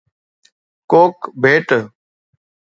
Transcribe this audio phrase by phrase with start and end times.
[0.91, 1.69] ڪوڪ ڀيٽ